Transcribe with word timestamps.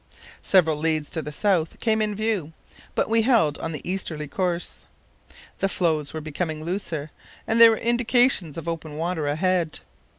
Several 0.41 0.77
leads 0.77 1.11
to 1.11 1.21
the 1.21 1.31
south 1.31 1.79
came 1.79 2.01
in 2.01 2.15
view, 2.15 2.53
but 2.95 3.07
we 3.07 3.21
held 3.21 3.59
on 3.59 3.71
the 3.71 3.87
easterly 3.87 4.27
course. 4.27 4.83
The 5.59 5.69
floes 5.69 6.11
were 6.11 6.19
becoming 6.21 6.63
looser, 6.63 7.11
and 7.45 7.61
there 7.61 7.69
were 7.69 7.77
indications 7.77 8.57
of 8.57 8.67
open 8.67 8.97
water 8.97 9.27
ahead. 9.27 9.77